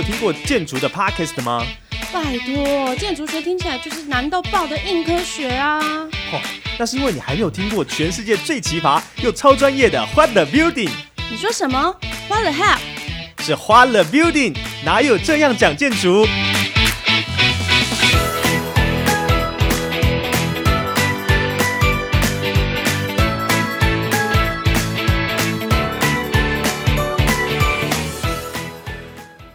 [0.00, 1.62] 有听过建筑的 Podcast 吗？
[2.10, 5.78] 拜托，建筑学听起来就是难到爆的硬科学啊！
[6.32, 6.40] 哦，
[6.78, 10.88] 那是因为你还没有听过全世界最奇葩又超专业的 What the Building。
[11.30, 11.94] 你说什么
[12.30, 12.78] ？What the hell？
[13.40, 16.26] 是 What the Building，哪有这样讲建筑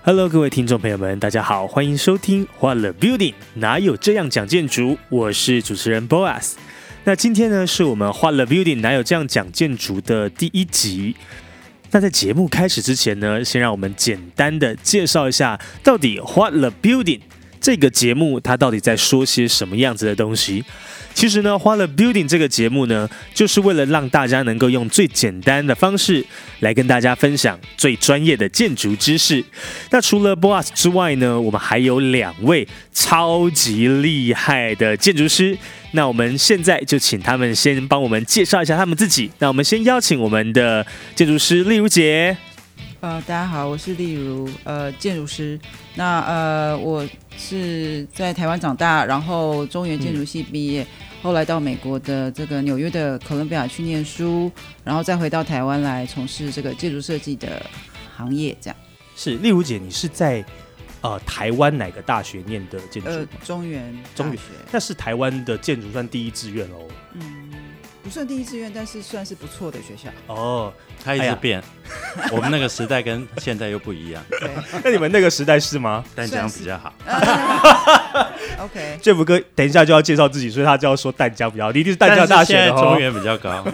[0.07, 4.95] ？Hello，各位听众朋友们，大家好，欢迎收听《欢乐 Building》，哪有这样讲建筑？
[5.09, 6.51] 我是主持人 Boas。
[7.05, 11.15] 那今天呢，是我们《欢乐 Building》哪有这样讲建筑的第一集。
[11.89, 17.17] 那在节目开始之前呢，先让我们简单的介绍一下，到底《欢乐 Building》
[17.59, 20.63] 这个节目它到底在说些什么样子的东西。
[21.13, 26.25] 其实呢，花了 Building 这个节目呢，就是为了让大家能够用最简单的方式
[26.59, 29.41] 来跟大家分享最专业的建筑知识。
[29.91, 35.57] 那除了 Boss 之外呢，我们还有两位超级厉害的建筑师。
[35.91, 39.31] 那我们现在就请他们先帮我们介绍一下他们自己。
[39.39, 42.35] 那我们先邀请我们的建筑师丽如姐。
[43.05, 45.59] 呃，大家好，我是例如呃建筑师。
[45.93, 50.83] 那呃，我是在台湾长大，然后中原建筑系毕业。
[51.21, 54.51] 后来到美国的这个纽约的哥伦比亚去念书，
[54.83, 57.63] 然后再回到台湾来从事这个建筑设计的
[58.17, 58.57] 行业。
[58.59, 58.77] 这样
[59.15, 60.43] 是，例如姐，你是在
[61.01, 63.09] 呃台湾哪个大学念的建筑？
[63.09, 64.37] 呃，中原中原，
[64.71, 66.87] 那是台湾的建筑算第一志愿哦。
[67.13, 67.44] 嗯。
[68.05, 70.11] 不算第一志愿，但是算是不错的学校。
[70.27, 70.71] 哦，
[71.03, 71.59] 它一直变，
[72.31, 74.23] 我们那个时代跟现在又不一样。
[74.29, 74.51] 对，
[74.83, 76.05] 那你们那个时代是吗？
[76.13, 76.93] 淡江比较好。
[78.61, 83.65] OK，建福哥等一下就要介绍自己，所以他就要说淡江比较好，一定是淡江大学的中原比较高。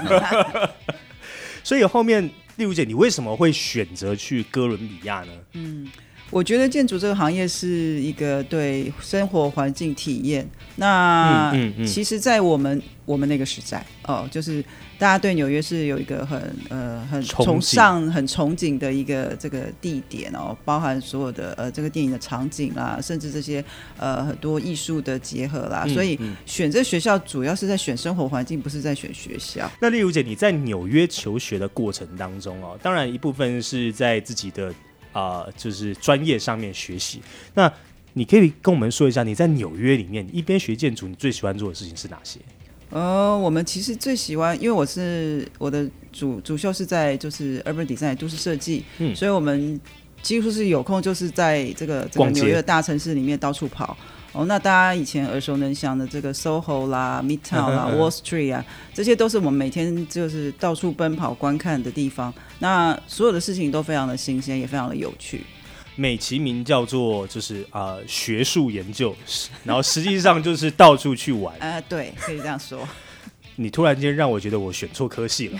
[1.61, 2.23] 所以后面，
[2.55, 5.33] 例如姐，你为什么会选择去哥伦比亚呢？
[5.51, 5.91] 嗯。
[6.31, 7.67] 我觉得建筑这个行业是
[8.01, 10.49] 一个对生活环境体验。
[10.77, 11.53] 那
[11.85, 14.63] 其实，在我们我们那个时代哦，就是
[14.97, 23.63] 大家对纽约是有一个很呃很崇尚、很憧憬的一个这个地点哦，包含所有的呃这个电影的场景啦，甚至这些
[23.97, 25.85] 呃很多艺术的结合啦。
[25.89, 29.69] 所以选这学校主要是在选生活环境，不是在选学校。
[29.81, 34.73] 那例如姐，你在纽约求学的过程当中哦，当然一部分是在自己的。
[35.11, 37.21] 啊，就是专业上面学习。
[37.53, 37.71] 那
[38.13, 42.39] 你可以跟我们说一下，你在纽约里面你一边学建筑，你最喜欢做的事情是哪些？
[42.89, 49.79] 呃，我们其实最喜欢，因为我是我的主主修是在就是 urban design 都市设计，嗯，所以我们
[50.21, 53.97] 几乎是有空就是在这个这个纽约的大城市里面到处跑。
[54.33, 62.33] 哦，那大家以前耳熟能详的这个 SOHO 啦、Midtown 啦、 Wall Street 啊，这些都是我们每天就是到处奔跑观看的地方。
[62.59, 65.43] 那所有的事情都非常的新鲜，也非常的有趣。
[65.97, 69.13] 美其名叫做就是啊学术研究，
[69.65, 71.53] 然后实际上就是到处去玩。
[71.59, 72.87] 呃，对，可以这样说。
[73.61, 75.59] 你突然间让我觉得我选错科系了。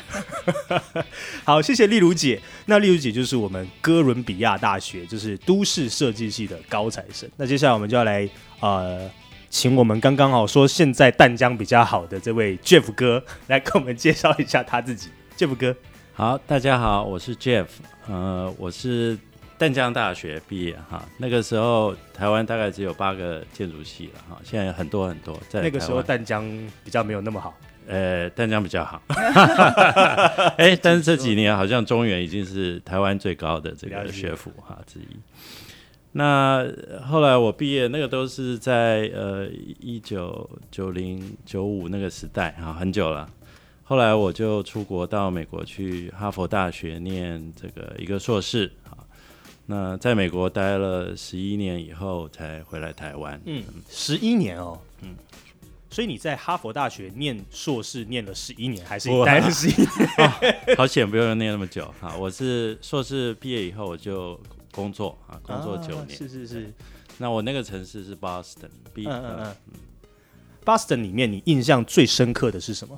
[1.45, 2.41] 好，谢谢丽如姐。
[2.65, 7.29] 那丽如姐就是我们哥伦比亚大学就是都市设计系的高材生。
[7.37, 8.27] 那接下来我们就要来
[8.59, 9.09] 呃，
[9.49, 15.09] 请我们刚刚好说现在淡江比较好的这位 Jeff 哥来跟我们介绍一下他自己。
[15.37, 15.75] Jeff 哥，
[16.13, 17.67] 好，大家好，我是 Jeff。
[18.07, 19.17] 呃，我是
[19.57, 21.07] 淡江大学毕业哈。
[21.17, 25.39] 那个时候台湾大概只有八个建筑系了哈，现在很多很多。
[25.49, 26.43] 在那个时候淡江
[26.83, 27.55] 比较没有那么好。
[27.87, 29.01] 呃，淡江比较好，
[30.57, 35.07] 哎，但是这几年好像中原已经是台湾最高的这个学府哈之一。
[36.13, 36.65] 那
[37.05, 39.47] 后来我毕业，那个都是在呃
[39.79, 43.29] 一九九零九五那个时代啊，很久了。
[43.83, 48.95] 后来我就出国到美国去哈佛大学念这个一个硕士啊。
[49.65, 53.39] 那在美国待了十一年以后，才回来台湾。
[53.45, 55.15] 嗯，十一年哦，嗯。
[55.91, 59.89] 所以你在哈佛大学念硕士念了十一年，还是待了十一年？
[60.77, 62.15] 好险，不用念那么久哈。
[62.17, 64.39] 我是硕士毕业以后我就
[64.71, 66.17] 工作啊，工作九年。
[66.17, 66.73] 是是是。
[67.17, 68.69] 那我那个城市是 Boston。
[68.95, 69.55] 嗯嗯嗯。
[70.63, 72.97] Boston 里面你印象最深刻的是什么？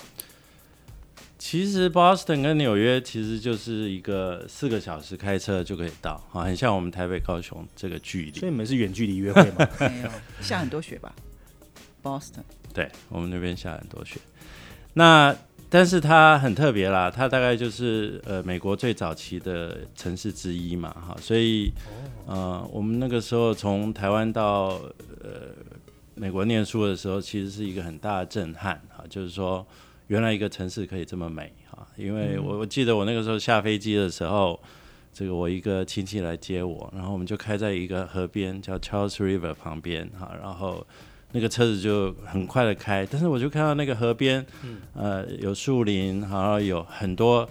[1.39, 8.39] 其实 Boston 跟纽约其实就是一个四个小时开车就可以到啊，很像我们台北高雄这个距离。
[8.39, 9.67] 所以你们是远距离约会吗？
[9.81, 10.09] 没有，
[10.41, 11.12] 下很多雪吧
[12.03, 12.44] ，Boston。
[12.73, 14.19] 对我们那边下很多雪，
[14.94, 15.35] 那
[15.69, 21.71] 但是它很特别啦，它大概就是呃美国最早期的城市之一嘛，哈，所以
[22.27, 24.79] 呃我们那个时候从台湾到
[25.21, 25.53] 呃
[26.15, 29.65] 美国念书的时候，其实是一个很大的震撼哈，就是说
[30.07, 34.59] 原来一个城市可以这么美哈，因为我我记得我那个时候下飞机的时候，
[35.13, 40.85] 这个我一个亲戚来接我，然后我们就开在一个河边，叫 Charles River 旁边哈，然后
[41.33, 44.44] 那个车子就很快的开，但是我就看到那个河边，
[44.94, 47.47] 呃，有树林，然后有很多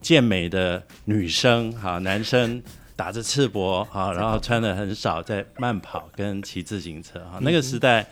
[0.00, 2.60] 健美的女生哈，男生
[2.96, 8.04] 打着赤膊哈，然后穿的很少，在慢跑跟骑自行车哈，那个时代。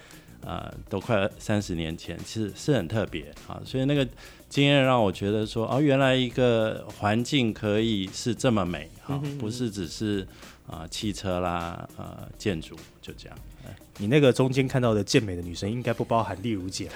[0.42, 4.06] 呃，都快三十年前，其实是很特别啊，所以那个
[4.48, 10.24] 经验让我觉得说，哦，原来一个环境可以是这么美啊，不是只是
[10.68, 13.36] 啊汽车啦，呃建筑就这样。
[13.98, 16.88] 你那个中间看到的健美的女生，应该不包含丽如姐，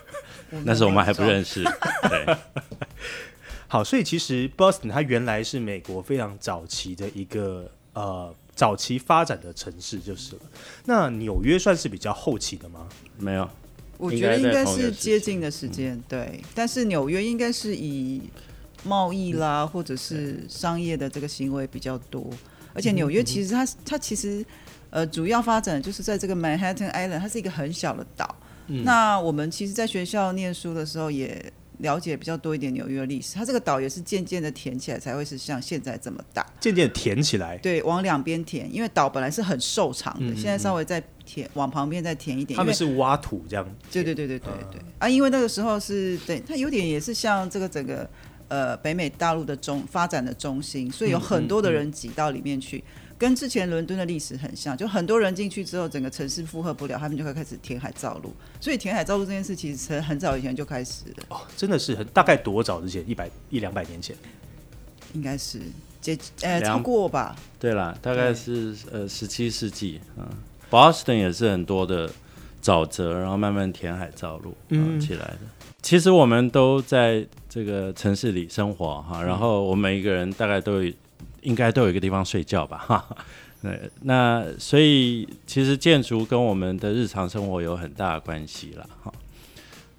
[0.64, 1.62] 那时候我们还不认识。
[2.08, 2.36] 对，
[3.68, 8.34] 好，所以其实 Boston 它原来是美国非常早期的一个呃。
[8.56, 10.42] 早期发展的城市就是了。
[10.84, 12.88] 那纽约算是比较后期的吗？
[13.18, 13.50] 没有，
[13.98, 16.00] 我觉得应该是接近的时间。
[16.08, 18.22] 对，但是纽约应该是以
[18.84, 22.30] 贸易啦，或者是商业的这个行为比较多。
[22.72, 24.46] 而且纽约其实它它其实
[24.94, 28.34] 呃主要发展就是在这个 Manhattan Island，它是一个很小的岛。
[28.84, 31.52] 那我们其实，在学校念书的时候也。
[31.78, 36.46] 了解比较多一点纽约的历史，它这个岛也是渐渐的填起来，才会是像现在这么大。
[36.60, 42.56] 渐渐填起来，对，往两边填，因为岛本来是很瘦长的，现在稍微再填，往旁边再填一点。
[42.56, 43.76] 他们是挖土这样。
[43.90, 45.08] 对对对对对对啊！
[45.08, 48.08] 因为那个时候是对它有点也是像这个整个
[48.46, 52.82] 呃北美大陆的中发展的中心，所以有很多的人挤到里面去。
[53.24, 58.30] 跟之前伦敦的历史很像，就很多人进去之后，整个城市负荷不了，他们就会开始填海造路。
[58.60, 61.24] 所以填海造路这件事，其实很早以前就开始了。
[61.30, 63.02] 哦，真的是很大概多早之前？
[63.08, 64.14] 一百一两百年前？
[65.14, 65.58] 应该是
[66.02, 67.34] 接呃超过吧？
[67.58, 70.28] 对啦，大概是呃十七世纪嗯。
[70.70, 72.10] Boston 也是很多的
[72.62, 75.38] 沼泽，然后慢慢填海造陆嗯起来的。
[75.80, 80.92] 其实我们都在这个城市里生活哈，然后我们每一个人大概都有。
[81.44, 83.06] 应该都有一个地方睡觉吧，哈，
[83.62, 89.12] 对，那所以其实建筑跟我们的日常生活有很大的关系了，哈。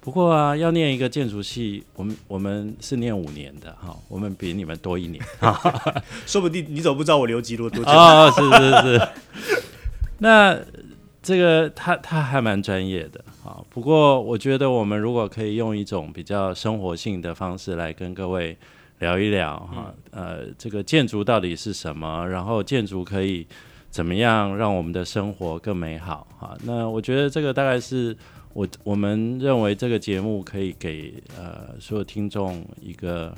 [0.00, 5.58] 不过啊，要念一个建筑系，我们我们是念五年的，哈，我们比你们多一年，哈，
[6.26, 7.90] 说不定你怎么不知道我留级多多久？
[7.90, 9.08] 哦，是是是。
[10.18, 10.58] 那
[11.22, 13.62] 这个他他还蛮专业的，啊。
[13.70, 18.56] 不过我觉得我们如果可以用一种比较生活性的方式来跟各位。
[19.00, 22.26] 聊一聊哈，呃，这个建筑到底是什么？
[22.28, 23.46] 然后建筑可以
[23.90, 26.26] 怎么样让我们的生活更美好？
[26.38, 28.16] 哈，那我觉得这个大概是
[28.54, 33.36] 我我们认为这个节目可以给呃所有听众一个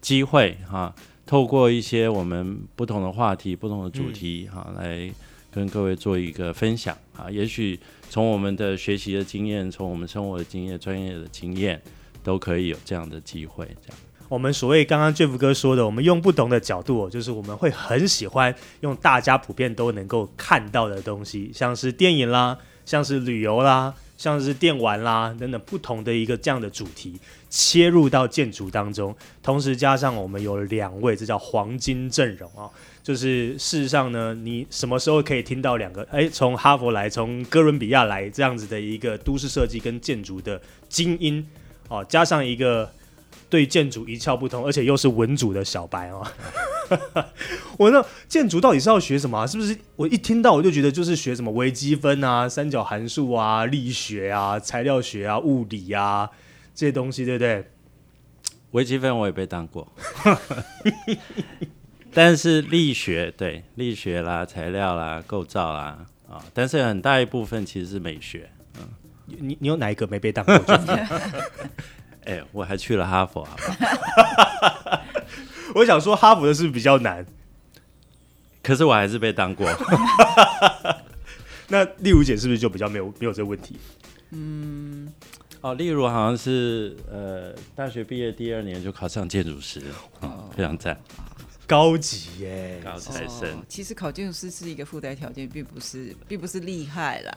[0.00, 0.94] 机会哈，
[1.26, 5.12] 透过一些我们不同的话题、不同的主题哈，来
[5.50, 7.28] 跟各位做一个分享啊。
[7.28, 7.78] 也许
[8.08, 11.82] 从我们的学习的经验，从我们生活的经验、专业的经验，
[12.22, 13.98] 都可以有这样的机会，这样。
[14.30, 22.56] 我们所谓刚刚 Jeff 哥说的，我们用不同的角度，就是我们会很喜欢用大家普遍都能够看到的东西，像是电影啦，
[22.86, 27.18] 像是旅游啦，像是电玩啦等等不同的一个这样的主题
[27.48, 29.12] 切入到建筑当中，
[29.42, 32.70] 同时加上我们有两位，这叫黄金阵容啊，
[33.02, 36.06] 就是事实上呢，你什么时候可以听到两个？
[36.12, 41.44] 哎，从哈佛来，从哥伦比亚来这样子的一个都市设计跟建筑的精英
[41.88, 42.88] 哦，加上一个。
[43.50, 46.26] 对建筑一窍不通，而且又是文组的小白哦。
[47.76, 49.38] 我那建筑到底是要学什么？
[49.38, 56.30] 啊是不是我一听到我就觉得就是学什么微积分啊、三角函数啊、力学啊、材料学啊、物理啊
[56.74, 57.66] 这些东西，对不对？
[58.70, 59.92] 微积分我也被当过，
[62.14, 68.48] 但是力学对力学啦、材料啦、构造啦啊，但是很大一部分其实是美学。
[68.78, 68.88] 嗯，
[69.26, 70.56] 你你有哪一个没被当过？
[72.30, 73.56] 哎，我还去了哈佛啊！
[75.74, 77.26] 我想说哈佛的是比较难？
[78.62, 79.68] 可是我还是被当过。
[81.66, 83.76] 那例如姐是不是就比较没有没有这个问题？
[84.30, 85.12] 嗯，
[85.60, 89.82] 哦，例如好像是呃，大学毕业第二年就考上建筑师，
[90.56, 90.96] 非常赞，
[91.66, 93.60] 高级耶，高材生。
[93.68, 97.36] 其实考建筑师是一个附带条件，并不是并不是厉害啦。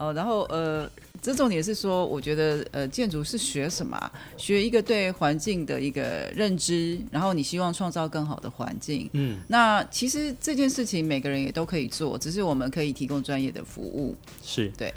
[0.00, 0.90] 哦，然后呃。
[1.22, 4.10] 这重点是说，我觉得呃，建筑是学什么？
[4.38, 9.06] 学一个对环境的一个认知，然后你希望创造更好的环境。
[9.12, 14.16] 嗯，那其实这件事情每个人也都可以做，只是我们可以提供专业的服务。
[14.42, 14.94] 是对。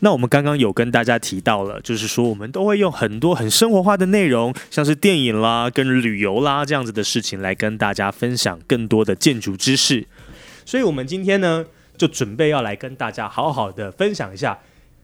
[0.00, 10.06] 那我们刚刚有跟大家提到了，就是说我们都会用很多很生活化的内容，像是电影啦、跟旅游啦这样子的事情，来跟大家分享更多的建筑知识。
[10.66, 11.64] 所以，我们今天呢，
[11.96, 14.58] 就准备要来跟大家好好的分享一下。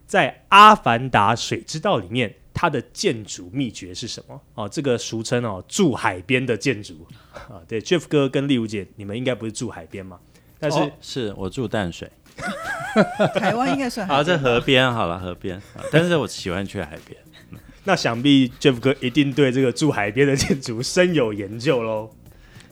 [0.06, 4.40] 在《阿凡达：水之道》里面它的建筑秘诀是什么？
[4.54, 7.06] 哦，这个俗称哦住海边的建筑
[7.48, 7.62] 啊。
[7.68, 10.18] 对，Jeff 哥跟丽茹姐，你们应该不是住海边吗？
[10.58, 12.10] 但是是我住淡水，
[13.36, 15.62] 台湾应该算好在河边好了，河边。
[15.92, 17.18] 但是我喜欢去海边。
[17.84, 22.10] 那想必 Jeff 哥一定对这个住海边的建筑深有研究喽。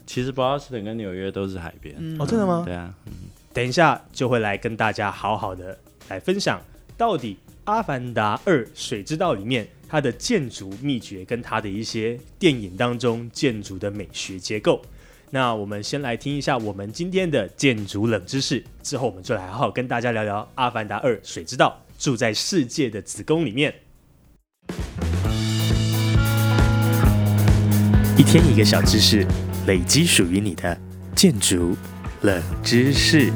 [0.04, 2.62] 其实 Boston 跟纽约都是海边哦，真的吗？
[2.66, 2.92] 对啊，
[3.58, 5.76] 等一下就会来跟大家好好的
[6.10, 6.62] 来分享，
[6.96, 7.34] 到底
[7.64, 14.80] 《阿凡达二：水之道》里面它的建筑秘诀跟它的一些电影当中建筑的美学结构。
[15.30, 23.74] 那我们先来听一下我们今天的建筑冷知识，之后我们就来好好跟大家聊聊《阿凡达二：水之道》住在世界的子宫里面。
[28.16, 29.26] 一天一个小知识。
[29.66, 30.80] 累积属于你的
[31.14, 31.76] 建筑
[32.22, 33.32] 冷知识。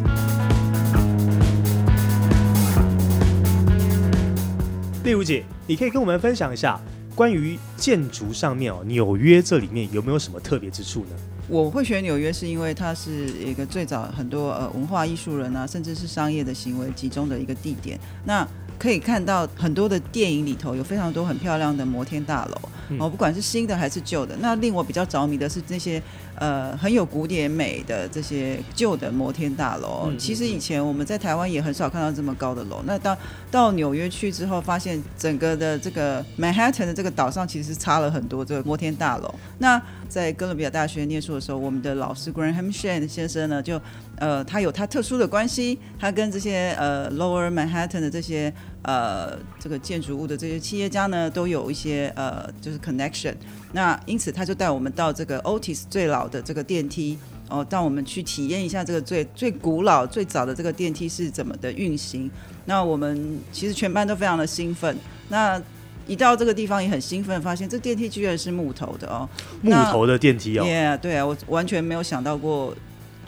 [5.04, 6.80] 例如姐，你可以跟我们分享一下
[7.14, 11.16] 关于建筑上面哦，纽约这里面有没有什么特别之处呢？
[11.46, 17.96] 我会选纽约，是因为它是一个最早很多呃文化艺术人啊，甚至是商业的行为集中的一个地点。
[18.24, 18.46] 那
[18.78, 22.60] 可以看到很多的电影里头有非常多很漂亮的摩天大楼
[22.98, 24.36] 哦，不管是新的还是旧的。
[24.40, 26.02] 那令我比较着迷的是那些。
[26.36, 32.82] 呃，很有古典美的这些旧的摩天大楼，其实以前我们在台湾也很少看到这么高的楼。
[32.86, 33.16] 那到
[33.50, 39.32] 到纽约去之后，发现整个的这个 Manhattan 的这个岛上其实差了很多这个摩天大楼。
[39.58, 43.80] 那在哥伦比亚大学念书的时候，我们的老师 Graham Shan 先生呢，就
[44.16, 53.34] 呃，他有他特殊的关系，他跟这些呃 Lower Manhattan 的这些呃这个建筑物的这些企业家呢，都有一些呃就是 connection。
[53.72, 62.30] 那因此他就带我们到这个 Otis 最老的这个电梯哦，让我们去体验一下这个最最古老、最早的这个电梯是怎么的运行。
[62.64, 64.96] 那我们其实全班都非常的兴奋。
[65.28, 65.60] 那
[66.06, 69.28] 一到这个地方也很兴奋，发现这电梯居然是木头的哦，
[69.62, 70.64] 木头的电梯哦。
[70.64, 72.74] Yeah，对啊，我完全没有想到过，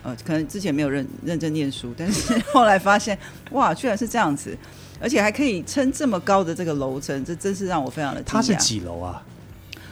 [0.02, 3.16] 呃，可能之前没有认认真念书，但是后来发现，
[3.52, 4.58] 哇，居然是这样子，
[5.04, 8.32] 而且还可以撑这么高的这个楼层，这真是让我非常的惊讶。
[8.32, 9.22] 它是几楼啊？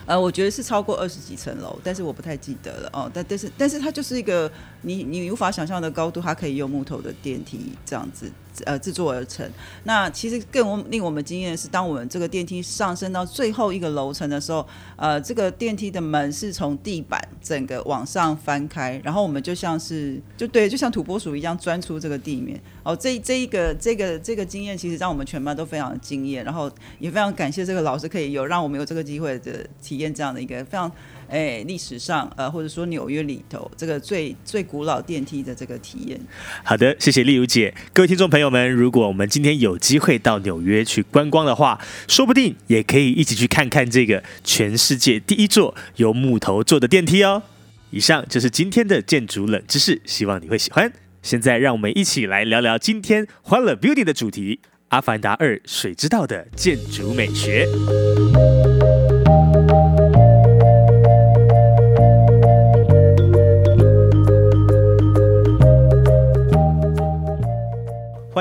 [0.06, 3.10] 呃，我觉得是超过二十几层楼，但是我不太记得了哦。
[3.12, 4.50] 但但是但是它就是一个
[4.80, 8.32] 你你无法想象的高度，它可以用木头的电梯这样子。
[8.64, 9.48] 呃，制作而成。
[9.84, 14.66] 那其实更令我们惊艳的是，当我们这个电梯上升到最后一个楼层的时候，
[14.96, 22.60] 呃，这个电梯的门是从地板整个往上翻开，然后我们就像是就对，就像土拨鼠一样钻出这个地面。
[22.82, 30.90] 哦，这这一个这个这个经验，其实让我们全班都非常惊艳，然后也非常感谢这个老师可以有让我们有这个机会的体验这样的一个非常。
[31.32, 36.20] 哎，历史上呃，或者说纽约里头这个最最古老电梯的这个体验。
[36.62, 37.74] 好的，谢谢丽如姐。
[37.94, 47.42] 各位听众朋友们，如果我们今天有机会到纽约去观光的话，说不定也可以一起去看看这个全世界第一座由木头做的电梯哦。
[47.90, 50.92] 以上就是今天的建筑冷知识，希望你会喜欢。
[51.22, 57.66] 现在让我们一起来聊聊今天欢乐 Beauty 的主题《阿凡达二：水之道》的建筑美学。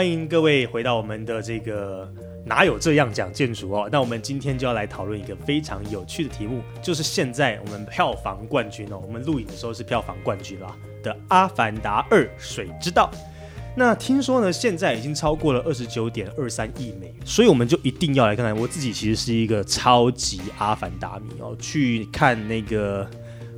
[0.02, 2.12] 欢迎各位回到我们的这个
[2.44, 3.88] 哪有这样讲建筑哦？
[3.92, 13.12] 那我们今天就要来讨论一个非常有趣的题目，就是现在我们票房冠军哦，我们录影的时候是票房冠军啦的《阿凡达二：水之道》。
[13.76, 18.58] 那听说呢，现在已经超过了二十九点二三亿美元，所以我们就一定要来看看。
[18.58, 23.08] 我自己其实是一个超级阿凡达迷哦，去看那个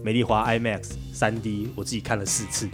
[0.03, 2.67] 美丽华 IMAX 三 D，我自己看了四次。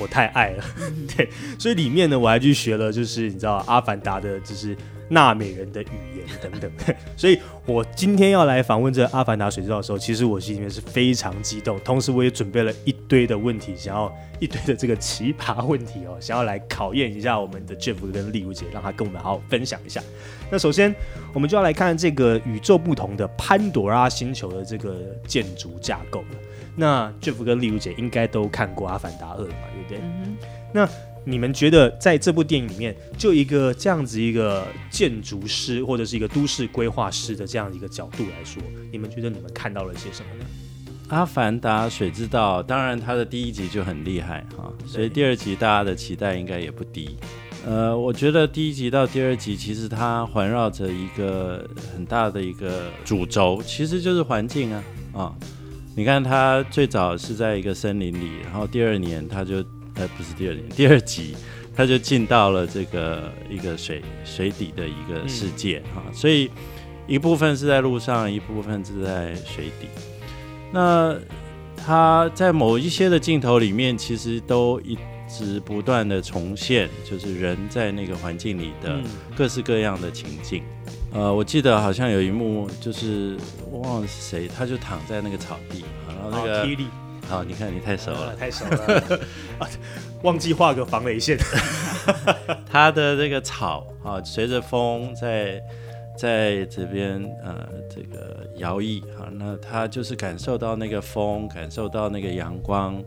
[0.00, 0.64] 我太爱了，
[1.14, 1.28] 对，
[1.58, 4.74] 所以里面呢，我还去学了，就是你知道《阿凡达》的，就是
[5.10, 6.70] 纳美人的语言等等。
[7.16, 20.02] 所以我今天要来访问这《阿凡达》水之道的时候，其实我心里面是非常激动，同时我也准备了一堆的问题，想要一堆的这个奇葩问题哦，想要来考验一下我们的 Jeff 跟丽茹姐，让她跟我们好好分享一下。
[20.50, 20.94] 那首先，
[21.34, 26.38] 我们就要来看这个宇宙不同的潘多拉星球的这个建筑架构了。
[26.80, 30.00] 那 Jeff 跟丽茹姐应该都看过《阿凡达二》嘛，对不对？
[30.72, 30.88] 那
[31.26, 40.44] 你们觉得在这部电影里面，就一个这样子一个建筑师或者是一个都市规划师的这样一个角度来说，你们觉得你们看到了些什么呢？
[41.14, 47.16] 《阿凡达：水之道》当然它的第一集就很厉害哈，所以第二集大家的期待应该也不低。
[47.66, 55.34] 呃，我觉得第一集到第二集其实它环绕着一个很大的一个主轴，其实就是环境啊啊。
[55.96, 59.56] 你看，他最早是在一个森林里，然后第二年他就，
[59.94, 61.34] 呃，不是第二年，第二集
[61.74, 66.50] 他就进到了这个一个水水底的一个世界啊，所以
[67.06, 69.88] 一部分是在路上，一部分是在水底。
[70.72, 71.18] 那
[71.76, 74.96] 他在某一些的镜头里面，其实都一
[75.28, 79.00] 直不断的重现，就是人在那个环境里的
[79.36, 80.62] 各式各样的情境。
[81.12, 83.36] 呃，我记得好像有一幕，就是
[83.68, 86.66] 我忘了是谁，他就躺在那个草地，然后那个，
[87.28, 89.20] 好，你看你太熟了，太熟了，
[90.22, 91.36] 忘记画个防雷线。
[92.70, 95.60] 他的这个草啊，随着风在
[96.16, 103.02] 在这边呃这个摇曳哈，那他就是感受到那个风，感受到那个阳光，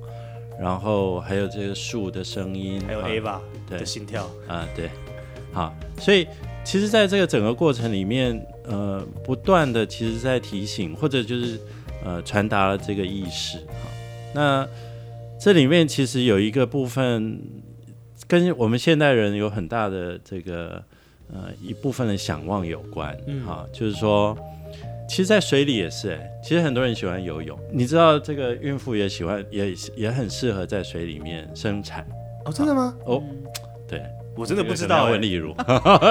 [0.60, 4.89] 然后还有这个树的声音，还有 Ava 的心跳啊，对，
[5.53, 6.27] 好，所以。
[6.63, 11.60] 其实，在这个整个过程里面，呃，不断的其实在提醒，或者就是
[12.03, 13.89] 呃传达了这个意识哈。
[14.34, 14.67] 那
[15.39, 17.39] 这里面其实有一个部分，
[18.27, 20.82] 跟我们现代人有很大的这个
[21.32, 23.67] 呃一部分的想望有关嗯哈。
[23.72, 24.36] 就是说，
[25.08, 27.60] 其实，在水里也是哎，其实很多人喜欢游泳。
[27.72, 32.08] 你知道，这个孕妇也喜欢，也也很适合在水里面生产
[32.46, 32.51] 哦？
[32.51, 32.96] 真的吗？
[33.05, 33.22] 哦，
[33.88, 34.01] 对。
[34.36, 35.12] 我真的不知道。
[35.12, 35.53] 问例如，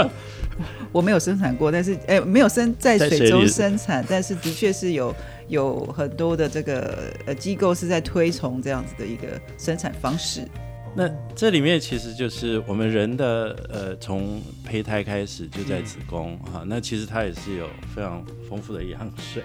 [0.93, 5.15] 我没有生产过，但是哎，没有生在水中生产，但是的确是有
[5.49, 10.47] 有很多的这个呃机构是在推崇这样子的一个生产方式。
[10.95, 19.43] 那这里面其实就是我们人的呃，从胚胎开始就在子宫哈，那其实它也是有非常丰富的羊水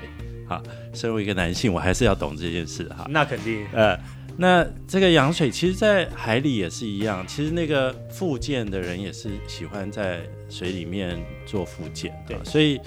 [0.47, 0.61] 哈。
[0.93, 3.07] 身为一个男性，我还是要懂这件事哈。
[3.09, 3.97] 那肯定呃。
[4.39, 7.25] 那这个羊水，其实，在海里也是一样。
[7.25, 12.37] 其实那个复健的人也是喜欢在水里面做复健，对。
[12.43, 12.79] 所以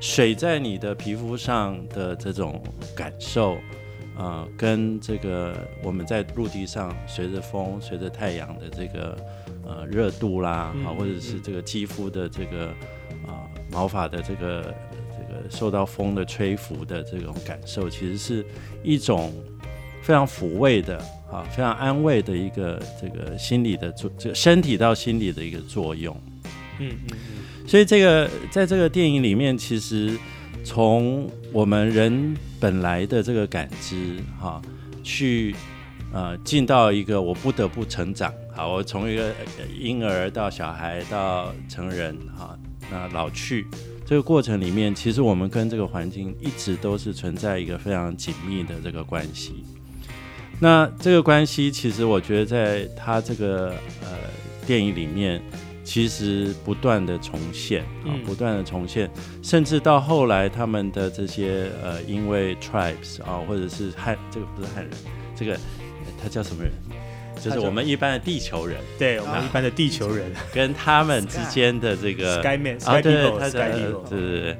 [0.00, 2.62] 水在你的皮肤上的这种
[2.94, 3.56] 感受，
[4.18, 9.16] 呃，跟这个我们在陆地上随着风、随着太阳的这个
[9.66, 12.66] 呃热度啦，啊，或者是这个肌肤的这个
[13.26, 14.74] 啊毛发的这个
[15.10, 18.44] 这个受到风的吹拂的这种感受，其实是
[18.82, 19.32] 一种。
[20.02, 20.96] 非常抚慰的
[21.30, 26.16] 啊，非常安慰的一个这个心理的作，这个身体到心理的一个作用。
[26.78, 27.66] 嗯嗯嗯。
[27.66, 30.16] 所以这个在这个电影里面，其实
[30.64, 34.62] 从我们人本来的这个感知哈，
[35.02, 35.54] 去
[36.12, 38.32] 呃进到一个我不得不成长。
[38.54, 39.30] 好，我从一个
[39.78, 42.58] 婴儿到小孩到成人哈，
[42.90, 43.66] 那老去
[44.06, 49.62] 这个过程里面，其实我们跟这个环境一直都是存在一个非常紧密的这个关系。
[50.60, 54.08] 那这个关系，其实我觉得在他这个呃
[54.66, 55.40] 电影里面，
[55.84, 59.08] 其实不断的重现啊，不断的重现，
[59.42, 64.92] 甚至到后来他们的这些呃，因为 tribes 啊，或者是汉，这个不是汉人，
[65.36, 65.56] 这个
[66.20, 66.72] 他叫什么人？
[67.40, 72.38] 就是我们一般的地球人，对我们一般的地球人，跟他们之间的这个
[72.84, 74.56] 啊，对，他的对对对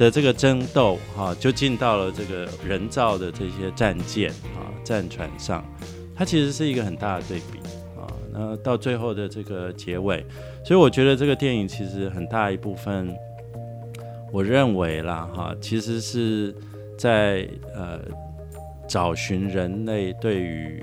[0.00, 4.64] 的这个争斗哈，就进到了这个人造的这些战舰啊。
[4.82, 5.62] 战船上，
[6.16, 7.58] 它其实是一个很大的对比
[8.00, 8.08] 啊。
[8.32, 10.24] 那到最后的这个结尾，
[10.64, 13.14] 所以我觉得这个电影其实很大一部分，
[14.32, 16.54] 我认为啦哈，其实是
[16.98, 18.00] 在呃
[18.88, 20.82] 找寻人类对于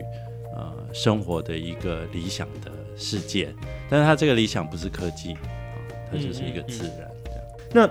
[0.56, 3.50] 呃生活的一个理想的世界。
[3.90, 5.42] 但是它这个理想不是科技啊，
[6.12, 7.12] 它就是一个自然。
[7.74, 7.90] 那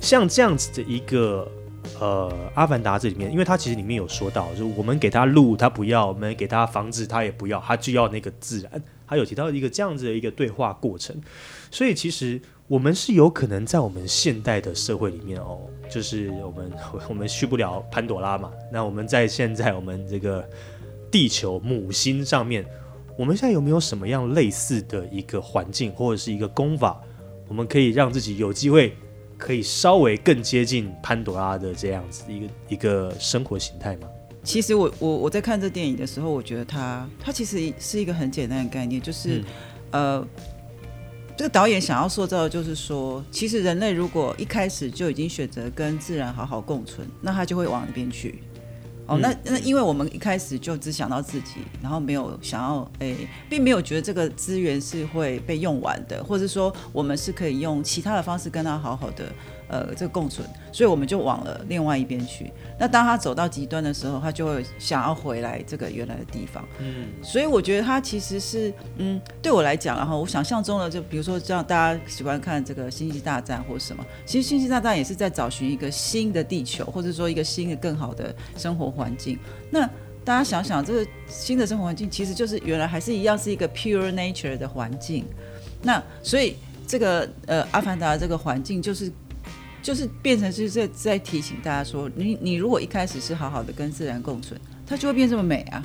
[0.00, 1.50] 像这样子的一个。
[2.00, 8.82] 呃，阿凡达这里面，因为它其实里面有说到，就我们给他路，他不要；我们给他房子，他也不要，他就要那个自然。
[9.06, 11.16] 他有提到一个这样子的一个对话过程，
[11.70, 16.70] 所以其实我们是有可能在我们现代的社会里面哦，就是我们
[17.08, 18.52] 我们去不了潘朵拉嘛。
[18.70, 20.46] 那我们在现在我们这个
[21.10, 22.64] 地球母星上面，
[23.16, 27.00] 我们现在有没有什么样类似的一个环境或者是一个功法，
[27.48, 28.94] 我们可以让自己有机会？
[29.38, 34.08] 可以稍微更接近潘朵拉的这样子一个一个生活形态吗？
[34.42, 39.44] 其实我我我在看这电影的时候，我觉得它它其实是一个很简单的概念，就是
[39.90, 40.26] 呃，
[41.36, 48.42] 这个导演想要塑造的就是说，其实人类如果一开始就已经选择跟自然好好共存，那他就会往那边去。
[49.08, 59.32] 哦，那那因为我们一开始就只想到自己，然后没有想要诶，并没有觉得这个资源是会被用完的，或者说我们是可以用其他的方式跟他好好的。
[59.68, 62.50] 呃，这个共存，所以我们就往了另外一边去。
[62.78, 66.64] 那当他走到极端的时候，他就会想要回来这个原来的地方。
[66.78, 79.38] 嗯，所以我觉得他其实是，嗯，对我来讲，然后我想象中的，就比如说像，大家喜欢看这个《星际大战》或什么，其实《星际大战》也是在找寻一个新的地球，或者说一个新的更好的生活环境。
[79.70, 79.86] 那
[80.24, 85.26] 大家想想，这个新的生活环境其实就是原来还是一样是一个 pure nature 的环境。
[85.82, 89.12] 那所以这个呃，阿凡达这个环境就是。
[89.82, 95.84] 就是变成是在在提醒大家说，你你如果一开始是好好的跟自然共存，它就会变这么美啊。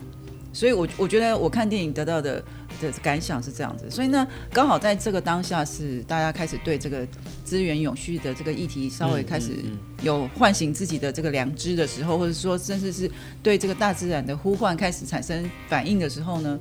[0.55, 2.43] 所以，我我觉得我看电影得到的
[2.79, 3.89] 的感想是这样子。
[3.89, 7.07] 所以呢，刚好在这个当下，是大家开始对这个
[7.43, 9.53] 资源永续的这个议题稍微开始
[10.03, 13.09] 有唤醒自己的这个良知的时候，或者说甚至是
[13.41, 16.59] 对这个大自然的呼唤开始产生反应的时候呢，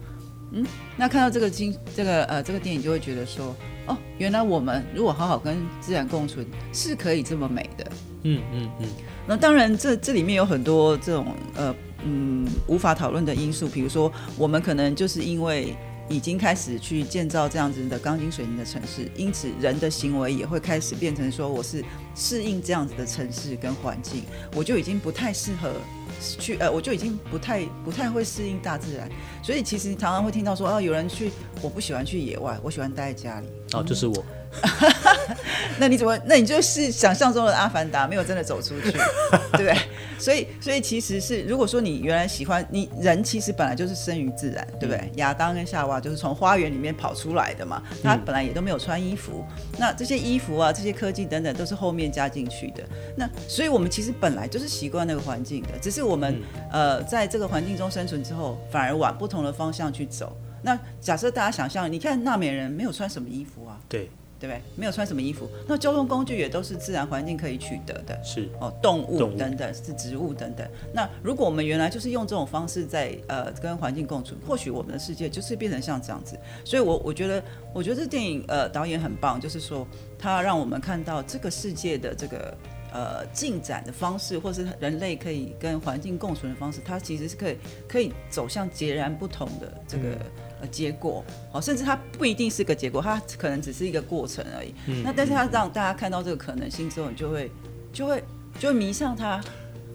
[0.53, 0.65] 嗯，
[0.97, 3.55] 那看到这个经这个呃这个电影，就会觉得说，
[3.87, 7.93] 哦，原来我们如果好好跟自然共存，是可以这么美的。
[8.25, 8.89] 嗯嗯嗯。
[9.27, 11.75] 那当然，这这里面有很多这种呃。
[12.05, 15.73] 嗯，无法讨论的因素，比如说，我们可能就是因为
[16.09, 21.85] 已经开始去建造这样子的钢筋水泥的城市，因此人的行为也会开始变成说，我是
[22.17, 24.25] 适应这样子的城市跟环境，
[24.57, 25.73] 我就已经不太适合
[26.21, 29.09] 去，呃，我就已经不太不太会适应大自然，
[29.41, 31.31] 所以其实常常会听到说，啊，有人去，
[31.63, 33.47] 我不喜欢去野外，我喜欢待在家里。
[33.73, 34.25] 哦，就是我。
[35.79, 36.19] 那你怎么？
[36.27, 38.93] 那你就是想象中的阿凡达，没有真的走出去，
[39.53, 39.75] 对不对？
[40.19, 45.11] 所以，所以其实是，如果说你原来喜欢你人，其实本来就是生于自然，对不对？
[45.17, 49.43] 亚当跟夏娃就是从花园里面跑出来的嘛，他本来也都没有穿衣服。
[49.79, 52.85] 那这些衣服啊，这些科技等等，都是后面加进去的。
[53.17, 60.37] 那所以我们其实本来就是习惯那个环境的，只是我们呃在这个环境中生存之后，反而往不同的方向去走。
[60.63, 63.81] 那假设大家想象，你看纳美人没有穿什么衣服啊？
[63.89, 64.09] 对。
[64.43, 64.61] 对不对？
[64.75, 70.69] 没有穿什么衣服，那交通工具也都是自然环境可以取得的，是哦，动物等等是植物等等。
[70.93, 76.37] 那如果我们原来就是用这种方式在呃跟环境共处，或许我们的世界就是变成像这样子。
[76.65, 77.41] 所以，我我觉得，
[77.73, 79.87] 我觉得这电影呃导演很棒，就是说
[80.19, 82.53] 他让我们看到这个世界的这个
[82.93, 90.19] 呃进展的方式，或是人类可以跟环境共存的方式，它其实是可以可以走向截然不同的这个。
[90.67, 94.75] 结果哦，甚至它不一定是个结果，它可能只是一个过程而已。
[95.03, 97.51] 那但是它让大家看到这个可能性之后，你就会
[97.93, 98.23] 就会
[98.59, 99.43] 就会迷上它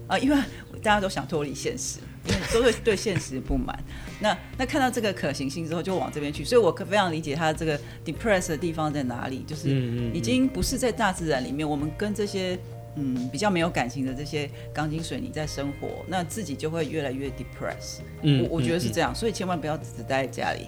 [0.06, 0.36] 啊，因为
[0.82, 3.78] 大家都想脱离现实，因为都会对现实不满。
[4.20, 6.44] 那那看到这个可行性之后，就往这边去。
[6.44, 9.68] 所以我可非常理解他这个 depressed 的地方在哪里，就是
[10.12, 12.58] 已经不是在大自然里面，我们跟这些。
[12.98, 18.00] 嗯，比较没有感情的这些钢筋水泥在生活，那自己就会越来越 depressed。
[18.22, 20.66] 嗯，我我觉得是这样，所以千万不要只待在家里。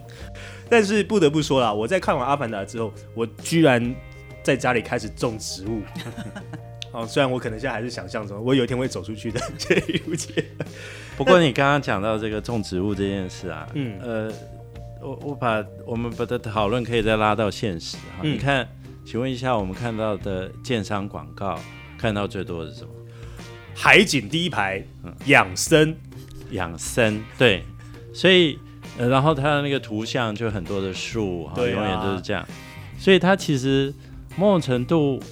[0.69, 3.95] 但是不得不说啦，我在看完《阿凡达》之后，我居然
[4.43, 5.83] 在家里开始种植物。
[6.93, 10.45] 哦，虽然我可能现在还是想象中，我有一天会走出去的这一路街。
[11.17, 14.33] 不过你刚刚讲到这个种植物这件事啊，嗯，呃，
[15.01, 18.23] 我我把我们把的讨论可以再拉到现实哈。
[18.23, 18.69] 你看，
[19.05, 21.61] 请问一下，我们看到的建商广告。
[22.01, 22.89] 看到最多的是什么？
[23.75, 24.83] 海景第一排，
[25.27, 25.95] 养生，
[26.51, 27.63] 养生，对，
[28.15, 28.59] 所以，
[28.99, 32.47] 呃，然后它的那个图像就很多的树，哈，永远都是这样，
[32.99, 33.93] 所以它其实
[34.37, 35.23] 某种程度，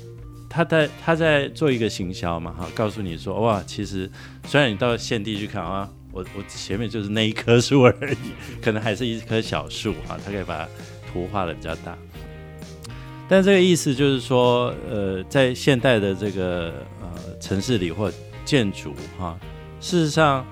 [0.49, 4.11] 他在他在做一个行销嘛，哈，告诉你说，哇，其实
[4.47, 10.67] 虽然你到现地去看啊，我我前面就是那一棵树而已， 可能还是一棵小树，哈，他可以把
[11.13, 11.97] 图画的比较大。
[13.31, 18.11] 但这个意思就是说，呃，在现代的这个呃城市里或
[18.43, 19.39] 建筑哈，
[19.81, 20.47] 事实上，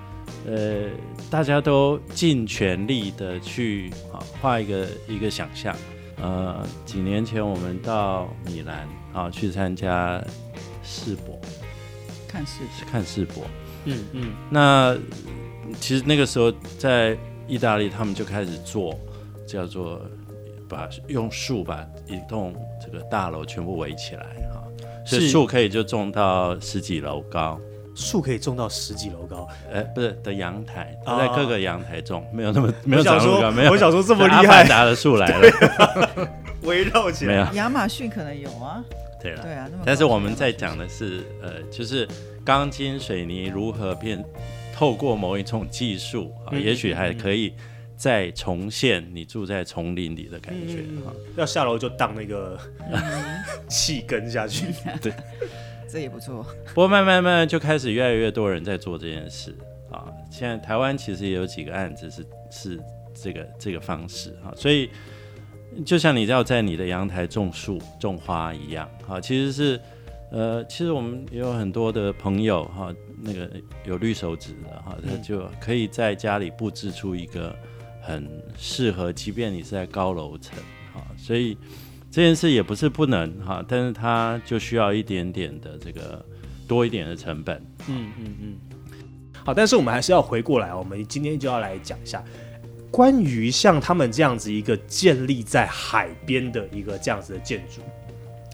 [0.46, 0.90] 呃，
[1.30, 5.74] 大家都尽全力的去啊画一个一个想象。
[6.20, 10.22] 呃，几年前我们到米兰啊去参加
[10.82, 11.40] 世博，
[12.28, 12.60] 看世
[12.92, 13.44] 看世博，
[13.86, 14.94] 嗯嗯，那
[15.80, 17.16] 其实那个时候在
[17.48, 18.94] 意大利，他们就开始做
[19.46, 19.98] 叫做。
[20.76, 24.62] 把用树把一栋这个大楼全部围起来哈，
[25.06, 27.58] 所以树可以就种到十几楼高，
[27.94, 33.72] 树可以种到十几楼高，哎，不是的阳台，在各个阳台种，没有那么没有长那么高，没有。
[33.72, 36.28] 我想说这么厉害，拿的树来了，
[36.64, 37.32] 围绕起来。
[37.32, 38.84] 没有，亚马逊可能有啊。
[39.18, 42.06] 对了，对啊，但是我们在讲的是，呃，就是
[42.44, 44.22] 钢筋水泥如何变，
[44.74, 47.54] 透过某一种技术啊，也许还可以。
[47.96, 52.60] 再重现你住在丛林里的感觉哈，要下楼就荡那个
[53.68, 54.66] 气根下去，
[55.00, 55.10] 对，
[55.88, 56.44] 这也不错。
[56.68, 59.56] 不过慢慢慢慢就开始越来越多人在做这件事
[59.90, 60.04] 啊。
[60.30, 62.80] 现在台湾其实也有几个案子是是
[63.14, 64.90] 这个这个方式哈，所以
[65.86, 69.80] 就像你要在你的阳台种树种花一样哈，其实是
[70.30, 73.50] 呃，其实我们也有很多的朋友哈，那个
[73.86, 77.56] 有绿手指的哈，他就可以在家里布置出一个。
[78.06, 78.24] 很
[78.56, 80.56] 适合，即便你是在高楼层，
[80.94, 81.58] 哈，所以
[82.08, 86.24] 这件事也不是不能哈，但是它就需要一点点的这个
[86.68, 88.54] 多一点的成本，嗯嗯嗯。
[89.44, 92.24] 好，但是我们还是要回过来，我们今天就要来讲一下
[92.92, 97.80] 关于像他们这样子一个建立在海边的一个这样子的建筑，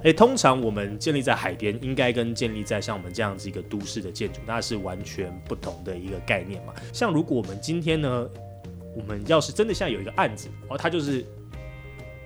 [0.03, 6.73] 哎，通常我们建立在海边，应该跟建立在像我们这样子一个都市的建筑，那是完全不同的一个概念嘛。
[6.91, 8.29] 像如果我们今天呢，
[8.97, 11.25] 我们要是真的像有一个案子，哦，它就是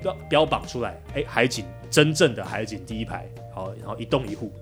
[0.03, 4.53] 标标榜出来，哎，海景真正的海景第一排，好，然后一栋一户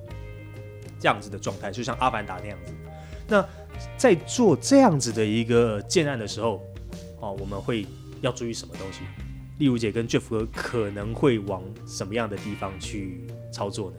[0.99, 2.73] 这样子的状态，就像阿凡达那样子。
[3.27, 3.47] 那
[3.97, 6.63] 在做这样子的一个建案的时候，
[7.21, 7.87] 哦，我们会
[8.21, 9.01] 要注意什么东西？
[9.59, 13.97] 例如姐跟 Jeff 哥可能会往什么样的地方去操作呢？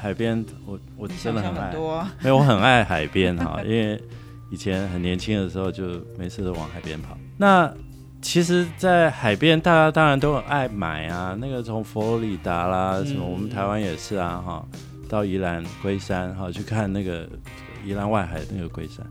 [0.00, 1.72] 海边，我我真的很爱，
[2.20, 4.00] 没有我很爱海边哈，因为
[4.52, 5.84] 以前很年轻的时候就
[6.18, 7.16] 没事都往海边跑。
[7.38, 7.72] 那
[8.20, 14.64] 其实，在海边，大家当然都很爱买啊，那个从佛罗里达啦，什么我们台湾也是啊哈，
[15.08, 17.26] 到宜兰龟山哈去看那个
[17.82, 19.04] 宜兰外海那个龟山，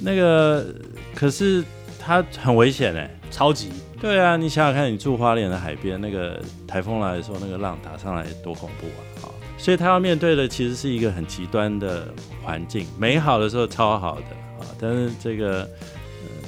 [0.00, 0.74] 那个
[1.14, 1.62] 可是
[2.00, 3.70] 它很危险哎，超级。
[4.00, 9.00] 对啊，你想想看，你住花莲的海边，那个台风来的时候，那个浪打上来多恐怖啊！
[9.20, 12.08] 好，所以他要面对的其实是一个很极端的
[12.42, 14.22] 环境，美好的时候超好的
[14.58, 15.68] 啊，但是这个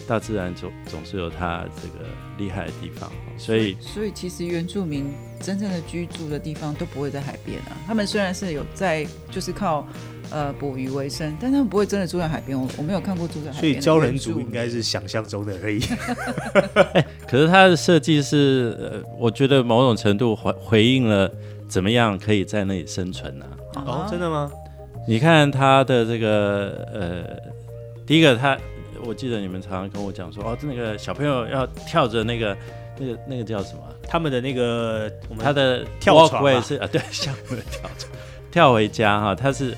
[0.09, 2.07] 大自然总总是有它这个
[2.39, 9.87] 厉害的地方，所以所以其实原住民真正的居住的地方都不会在海边啊，他们虽然是有在，就是靠。
[10.31, 12.59] 呃，捕鱼为生，但他们不会真的住在海边。
[12.59, 13.83] 我我没有看过住在海边。
[13.83, 15.79] 所以鲛人族应该是想象中的而已。
[17.29, 21.31] 可是它的设计是，呃，我觉得某种程度回回应了
[21.73, 23.47] 怎么样可以在那里生存呢？
[23.77, 24.53] 哦，真的吗？
[25.09, 27.25] 你看他的这个，呃，
[28.07, 28.59] 第一个，他
[29.07, 32.55] 我记得你们常常跟我讲说，哦，那个小朋友要跳着那个
[32.99, 33.81] 那个那个叫什么？
[34.07, 38.13] 他们的那个他的跳床是啊，对，小朋友跳床
[38.51, 39.75] 跳回家哈，他是。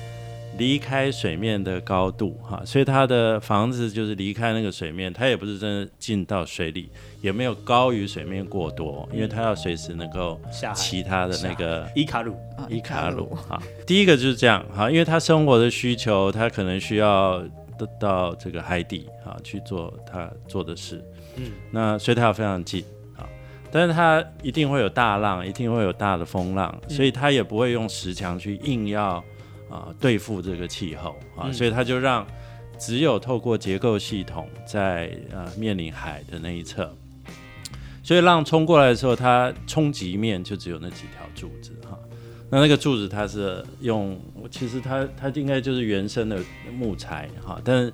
[0.57, 6.89] 离开水面的高度，哈，所以他的房子就是离开那个水面，他也不是真的进到水里，
[7.21, 10.39] 也没有高于水面过多，因为他要随时能够
[10.73, 12.37] 其他的那个伊卡鲁，
[12.69, 17.43] 伊卡鲁，哈，第一个就是这样，哈，因为他生活的需求，他可能需要
[17.77, 21.03] 到到这个海底，哈，去做他做的事，
[21.35, 22.81] 嗯，那所以他要非常近，
[23.17, 23.27] 啊，
[23.69, 29.21] 但是他一定会有大浪，一定会有大的风浪，所以他也不会用石墙去硬要。
[29.75, 32.25] 啊，对付这个气候啊，所以他就让
[32.79, 36.93] 只有透过结构系统在呃面临海的那一侧，
[38.03, 41.97] 所以浪冲过来的时候，它冲击面就只有那几条柱子哈。
[42.49, 44.19] 那那个柱子它是用，
[44.51, 46.39] 其实它它应该就是原生的
[46.77, 47.91] 木材哈，但是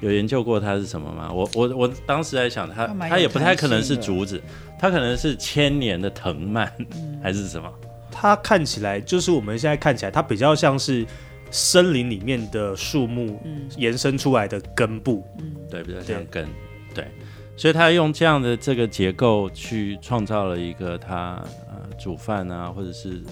[0.00, 1.30] 有研究过它是什么吗？
[1.32, 4.40] 我我我当时在想，它它也不太可能是竹子，
[4.78, 6.72] 它可能是千年的藤蔓
[7.22, 7.68] 还是什么？
[8.20, 11.06] 它看起来就是我们现在看起来，它比较像是
[11.50, 13.40] 森林里面的树木
[13.78, 16.46] 延伸出来的根部，嗯，对，比较像根，
[16.94, 17.06] 对，
[17.56, 23.22] 所以他用这样的这个结构去创造了一个他呃煮饭啊，或者是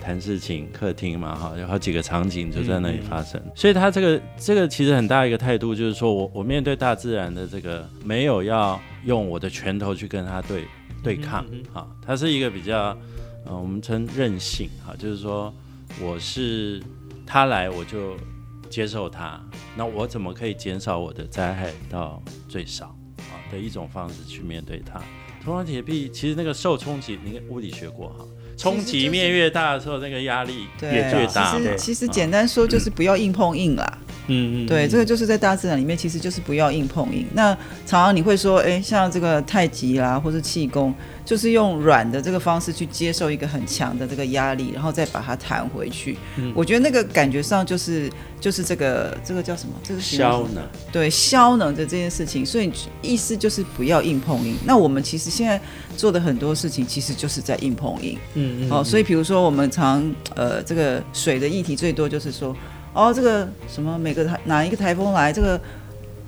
[0.00, 10.62] 谈事情客厅嘛，哈，有好几个场景就在那里发生，所以他这个这个其实很大一个态度就是说我我面对大自然的这个没有要用我的拳头去跟他对
[11.02, 12.96] 对抗，哈，它是一个比较。
[13.46, 15.54] 呃，我们称任性哈，就是说
[16.00, 16.82] 我是
[17.24, 18.16] 他来我就
[18.68, 19.40] 接受他，
[19.76, 22.86] 那我怎么可以减少我的灾害到最少
[23.18, 25.00] 啊的一种方式去面对它。
[25.44, 28.24] 铜墙铁壁其实那个受冲击，你物理学过哈，
[28.56, 31.56] 冲击面越大的时候，那个压力也越大。
[31.56, 33.98] 其实其实简单说就是不要硬碰硬啦。
[34.28, 37.24] 嗯嗯，对，这个就是在大自然里面，其实就是不要硬碰硬。
[37.32, 37.54] 那
[37.86, 40.92] 常常你会说，哎，像这个太极啦，或是气功。
[41.26, 46.16] 就是用软的这个方式去接受一个很强的这个压力，然后再把它弹回去。
[46.36, 48.08] 嗯，我觉得那个感觉上就是
[48.40, 49.74] 就是这个这个叫什么？
[49.82, 50.64] 这个消能。
[50.92, 54.56] 对，消能的这件事情，所以意思就是不要硬碰硬。
[54.64, 55.60] 那我们其实现在
[55.96, 58.16] 做的很多事情，其实就是在硬碰硬。
[58.34, 58.70] 嗯嗯。
[58.70, 62.56] 哦，所以比如说我们常呃这个水的议题最多就是说，
[62.94, 65.60] 哦这个什么每个台哪一个台风来这个。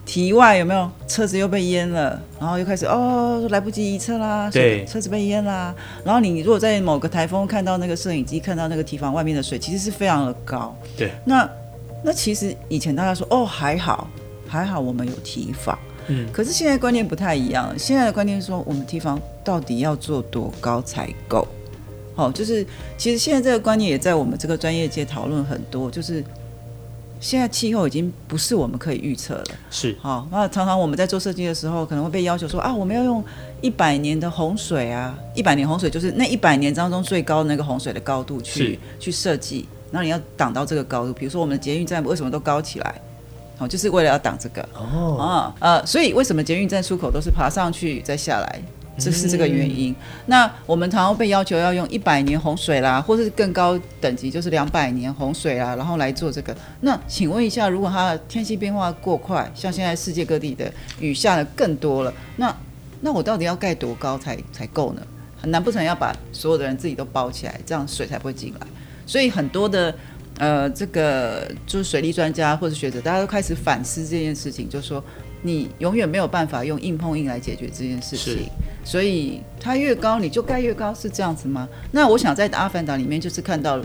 [0.08, 5.74] 题外有没有车子又被淹了，然后又开始哦来不及移车啦，对，车子被淹啦。
[6.02, 10.74] 然后你如果在某个台风看到那个摄影机看到那个堤防外面的水，其实是非常的高。
[10.96, 11.46] 对，那
[12.02, 14.08] 那其实以前大家说哦还好
[14.46, 17.78] 还好我们有堤防，嗯，可是现在观念不太一样了。
[17.78, 21.46] 现在的观念是说我们堤防到底要做多高才够？
[22.14, 22.66] 哦，就是
[22.96, 26.24] 其实现在这个观念也在我们这个专业界讨论很多，就是。
[27.20, 30.26] 现在气候已经不是我们可以预测了，是好。
[30.30, 33.22] 那常常我们在做设计的时候，可能会被要求说啊，我们要用
[33.60, 39.66] 一百年的洪水啊，一百年洪水就是那一百年当中最高的那个洪水的高度去去设计。
[39.90, 43.00] 那你要挡到这个高度，比如说我们的捷运站为什么都高起来？
[43.56, 44.62] 好，就是为了要挡这个。
[44.74, 48.62] 哦啊呃，所以为什么捷运站出口都是爬上去再下来？
[48.98, 49.94] 这是这个原因。
[50.26, 56.54] 那我们常常被要求要用一百年洪水啦，或是更高等级就是两百年洪水啦，然后来做这个。
[56.80, 62.54] 那请问一下，如果它天气变化过快，像现在世界各地的雨下的更多了，那
[63.00, 65.02] 那我到底要盖多高才才够呢？
[65.44, 68.66] 难不成要把所有的人自己都包起来，这样水才不会进来？
[69.06, 69.94] 所以很多的
[70.38, 75.02] 呃，这个就是水利专家或者学者，大家都开始反思这件事情，就说。
[75.40, 78.48] 你永远没有办法用硬碰硬来解决这件事情，
[78.88, 81.68] 所以它越高你就盖越高，是这样子吗？
[81.92, 83.84] 那我想在《阿凡达》里面就是看到了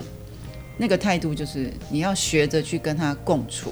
[0.78, 3.70] 那个态度，就是你要学着去跟它共处。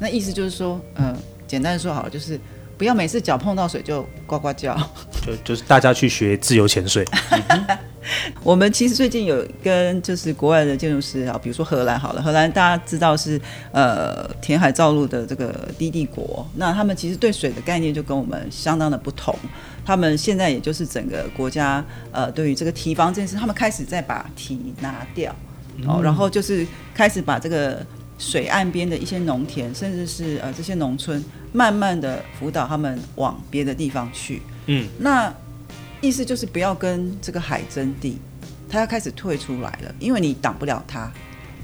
[0.00, 2.40] 那意思就是说，嗯，简单说好了，就是
[2.76, 4.76] 不要每次脚碰到水就呱呱叫，
[5.24, 7.04] 就就是大家去学自由潜水。
[8.42, 19.38] 我们其实最近有跟就是国外的建筑师啊，比如说荷兰好了，荷兰大家知道是呃填海造陆的这个低地国，那他们其实对水的概念就跟我们相当的不同。
[19.84, 25.34] 他们现在也就是整个国家呃对于这个提防这件事，他们开始在把提拿掉，
[25.86, 27.84] 哦，然后就是开始把这个
[28.18, 34.40] 水岸边的一些农田，甚至是呃这些农村，慢慢的辅导他们往别的地方去。
[34.66, 35.32] 嗯，那。
[36.00, 38.18] 意思就是不要跟这个海争地，
[38.68, 41.10] 他要开始退出来了，因为你挡不了他。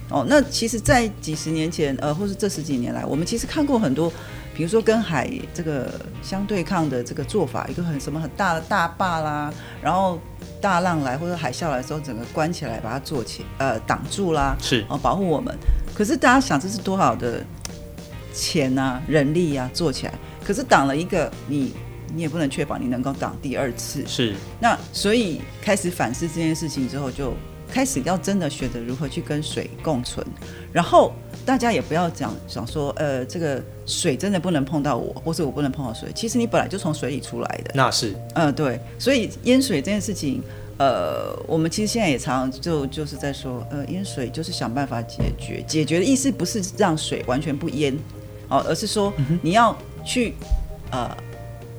[0.08, 4.10] 哦，那其实，在几十年前，呃，或是这十几年来，我们其实看过很多，
[4.60, 5.90] 比如说跟海这个
[6.22, 10.18] 相对抗的这个做法，一个很什么很大的大坝啦，然后
[10.60, 15.56] 大浪来或者海啸来的时候，整个关起来把它做起，呃，挡住啦，是哦，保护我们。
[15.94, 17.42] 可是大家想，这是多少的
[18.34, 20.12] 钱啊、人力啊做起来，
[20.44, 21.72] 可是挡了一个你。
[22.12, 24.34] 你也不能确保你能够挡第二次，是。
[24.58, 27.32] 那所以开始反思这件事情之后，就
[27.70, 30.26] 开始要真的学着如何去跟水共存。
[30.72, 31.12] 然后
[31.44, 36.10] 大家也不要讲想说，呃，这个水真的不能碰到我，或是我不能碰到水。
[36.14, 37.72] 其实你本来就从水里出来的。
[37.74, 38.14] 那是。
[38.34, 38.78] 嗯，对。
[38.98, 40.42] 所以淹水这件事情，
[40.78, 45.62] 呃，我们其实现在也常就就是在说，呃，淹水就是想办法解决。
[45.66, 47.96] 解决的意思不是让水完全不淹，
[48.48, 50.34] 哦，而是说你要去，
[50.90, 51.10] 呃。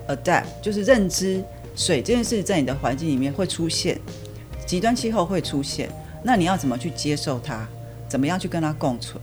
[0.08, 1.42] adapt 就是认知
[1.74, 3.98] 水这件事在你的环境里面会出现，
[4.66, 5.90] 极端气候会出现，
[6.22, 7.66] 那你要怎么去接受它？
[8.10, 9.22] 怎么样去跟它共存？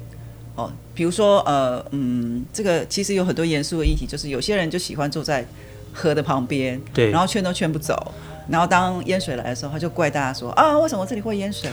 [0.59, 5.47] 哦，比如说呃嗯，这个其实有很多严肃的议题，就是有些人就喜欢坐在
[5.93, 7.95] 河的旁边，对，然后劝都劝不走，
[8.49, 11.71] 然后当淹水来的时候，他就怪大家说啊，为什么这里会淹水？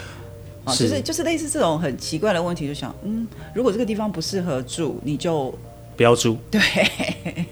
[0.64, 5.52] 啊，就是就是类似这种很奇怪的问题，就想嗯，如果这个地方不适合住，你就
[5.98, 6.62] 不要住， 对。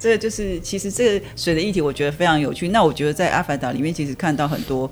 [0.00, 2.68] 这个就是，其实这个水的议题，我觉得非常有趣。
[2.68, 4.88] 那我觉得在《阿凡达》里面，其实看到很多，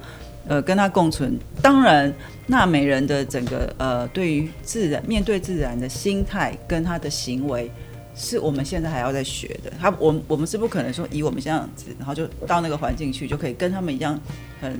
[0.48, 1.38] 呃，跟它共存。
[1.60, 2.12] 当然，
[2.46, 7.70] 纳美人的整个呃，对于自然、面对自然的心态跟他的行为，
[8.14, 9.72] 是我们现在还要在学的。
[9.80, 14.18] 他，我我们是不可能说以我们这样子，然后就到那个环境去，就可以跟他们一样
[14.60, 14.78] 很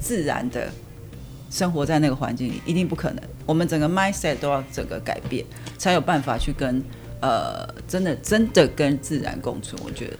[0.00, 0.68] 自然的
[1.50, 3.22] 生活在那个环境里，一定不可能。
[3.46, 5.44] 我们整个 mindset 都要整个改变，
[5.78, 6.82] 才有办法去跟。
[7.24, 10.16] 呃，真的真的跟自然共存，我觉得。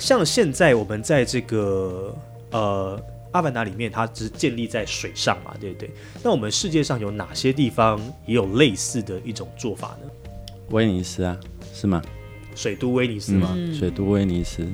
[0.00, 2.12] 像现在我们在这个
[2.50, 3.00] 呃
[3.34, 5.90] 《阿凡达》里面，它只是建立在水上嘛，对不对？
[6.22, 10.08] 那我们世界上有哪些地方也有类似的一种做法呢？
[10.70, 11.36] 威尼斯啊，
[11.74, 12.00] 是吗？
[12.54, 13.52] 水都威尼斯吗？
[13.76, 14.64] 水都威尼斯，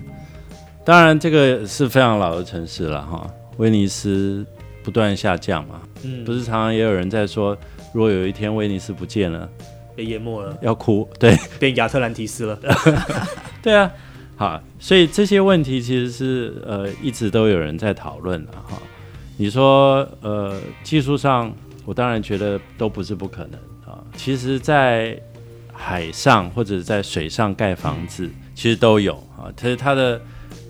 [0.85, 3.27] 当然这个是非常老的城市了哈。
[3.57, 4.45] 威尼斯
[4.83, 7.57] 不断下降嘛，嗯，不是常常也有人在说，
[7.95, 9.49] 如果有一天威尼斯不见了。
[9.97, 12.59] 被淹没了，要哭，对，变亚特兰提斯了，
[13.61, 13.91] 对啊，
[14.41, 18.81] 好，所以这些问题其实是呃一直都有人在讨论的哈。
[19.37, 21.53] 你说呃技术上，
[21.85, 24.01] 我当然觉得都不是不可能啊。
[24.17, 25.21] 其实，在
[25.75, 29.53] 海上或者在水上盖房子，其实都有啊。
[29.55, 30.19] 其实它的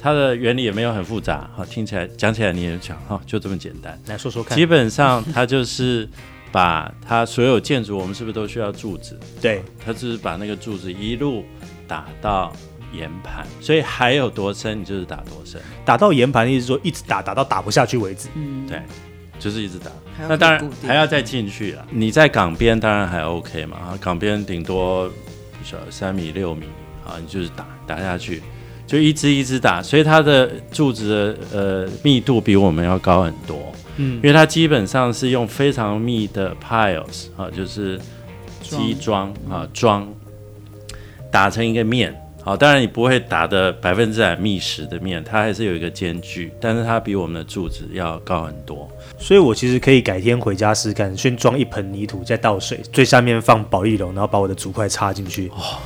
[0.01, 3.97] 它的原理也没有很复杂哈，听起来讲起来你也讲哈，就这么简单。
[4.09, 6.09] 来说说看，基本上它就是。
[6.53, 9.17] 把它所有建筑，我们是不是都需要柱子？
[9.41, 11.45] 对，它就是把那个柱子一路
[11.87, 12.53] 打到
[12.93, 15.61] 岩盘，所以还有多深，你就是打多深。
[15.85, 18.29] 打到岩盘，意思说一直打，打到打不下去为止。
[18.35, 18.81] 嗯，对，
[19.39, 19.91] 就是一直打。
[20.29, 21.87] 那当然还要再进去了。
[21.91, 25.11] 你在港边当然还 OK 嘛，港边顶多
[25.65, 26.67] 小三米六米
[27.07, 28.43] 啊，你就是打打下去，
[28.87, 33.73] 就一直一直打，所以它的柱子的呃密度比我们要高很多。
[33.97, 37.99] 嗯，因为它基本上是用非常密的 piles 啊，就是
[38.61, 40.07] 基桩啊桩
[41.31, 42.15] 打成一个面。
[42.43, 48.89] 好，当然你不会打的百分之百密实的面，它还是有一个间距，但是它比我们的柱子要高很多。
[49.19, 55.49] 所以我其实可以改天回家试看，先装一盆泥土，再倒水，最下面放保利龙，然后把我的竹块插进去。
[55.49, 55.79] 哦，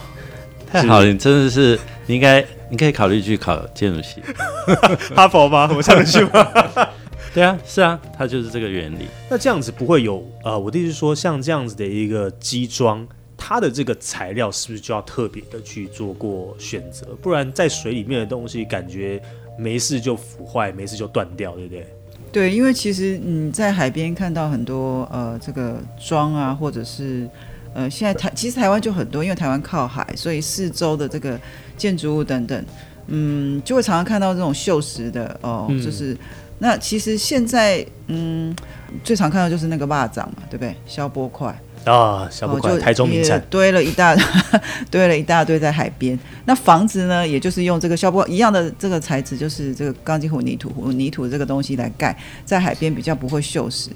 [0.71, 1.07] 太好了！
[1.07, 4.23] 你真的是你应该你可以考虑去考建筑系，
[5.15, 5.69] 哈佛吗？
[5.75, 6.49] 我上得去吗？
[7.35, 9.07] 对啊，是啊，它就是这个原理。
[9.29, 13.05] 那这样子不会有呃，我的意思是说，像这样子的一个基桩，
[13.47, 17.07] 它的这个材料是不是就要特别的去做过选择？
[17.21, 19.21] 不然在水里面的东西，感觉
[19.59, 21.87] 没事就腐坏，没事就断掉，对不对？
[22.33, 27.29] 对，因为其实你在海边看到很多呃这个桩啊，或者是
[27.75, 31.39] 呃现在台其实台湾就很多，因为台湾靠海，所以四周的这个
[31.77, 32.65] 建筑物等等，
[33.09, 36.17] 嗯，就会常常看到这种锈蚀的哦，就是。
[36.57, 38.55] 那其实现在，嗯，
[39.03, 40.75] 最常看到就是那个蚂蚱嘛，对不对？
[40.87, 41.55] 消波块
[41.85, 44.17] 啊，小波块，台中名产，堆了一大
[44.91, 46.19] 堆了一大堆在海边。
[46.47, 53.89] 那房子呢，也就是用这个消波一样的这个材质，就是这个钢筋混凝土、混凝土这个东西来盖，在海边比较不会锈蚀。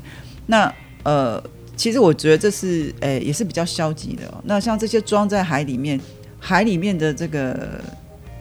[0.47, 0.73] 那
[1.03, 1.43] 呃，
[1.77, 4.23] 其实我觉得这是诶，也是比较消极的。
[4.45, 5.99] 那像这些装在海里面，
[6.39, 7.81] 海里面的这个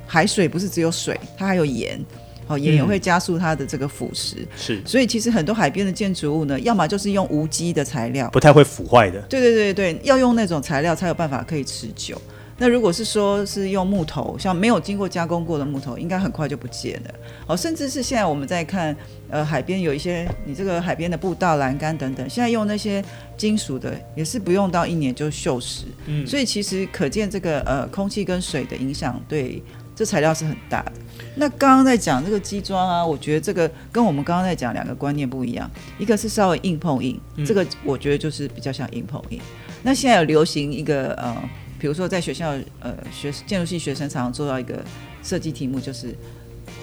[0.06, 2.00] 海水不是只有水，它还有盐。
[2.48, 9.20] 哦，盐也会加速它的这个腐蚀，是，所以其实很多海边的建筑物呢，要么就是用无机的材料，不太会腐坏的。
[9.24, 12.20] 对对对对，要用那种材料才有办法可以持久。
[12.60, 17.14] 那如果是说是用木头，像没有经过加工过的木头，应该很快就不见了。
[17.46, 18.96] 哦，甚至是现在我们在看，
[19.30, 23.04] 呃，海边有一些你这个海边的步道、栏杆等等，现在用那些
[23.38, 25.84] 金属的，也是不用到一年就锈蚀。
[26.08, 29.62] 嗯，所以其实可见这个呃空气跟水的影响对
[29.96, 30.94] 这材料是很大的。
[31.38, 35.70] 那刚刚在讲这个基桩啊，我觉得这个跟我们刚刚在讲两个观念不一样，
[36.00, 39.40] 一个是稍微硬碰硬，这个我觉得就是比较像硬碰硬。
[39.84, 41.36] 那现在有流行一个呃，
[41.80, 44.84] 比如说在学校呃学建筑系学生常常做到一个
[45.24, 46.14] 设计题目，就是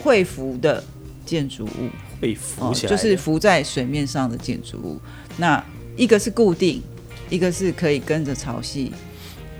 [0.03, 0.83] 会浮的
[1.27, 1.91] 建筑物，
[2.21, 5.01] 会浮起来，就是浮在水面上的建筑物。
[5.37, 5.63] 那
[5.97, 6.81] 一个是固定，
[7.29, 8.91] 一个是可以跟着潮汐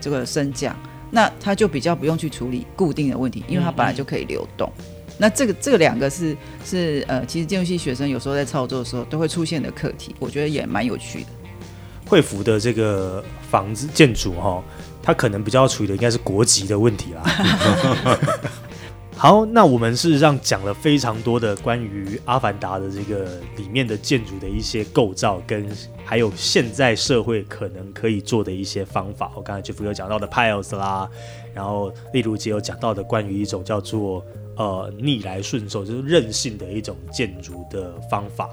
[0.01, 0.77] 这个升降。
[1.15, 4.69] 那他就比较不用去处理固定的问题，因为他本来就可以流动。
[5.17, 11.29] 那这个这两个是是呃，其实建筑系学生有时候在操作的时候都会出现的课题，我觉得也蛮有趣的。
[12.05, 14.61] 惠福的这个房子建筑哈，
[15.01, 17.23] 它可能比较处理的应该是国籍的问题啦。
[19.17, 25.67] 好，那我们事实上讲了非常多的关于阿凡达的这个里面的建筑的一些构造，跟
[26.05, 29.33] 还有现在社会可能可以做的一些方法。
[29.35, 31.09] 我刚才 Jeff 有讲到的 Piles 啦，
[31.55, 34.23] 然后例如杰有讲到的关于一种叫做
[34.57, 38.51] 呃逆来顺受，就是任性的一种建筑的方法。